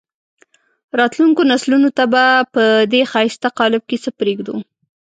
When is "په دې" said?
2.53-3.01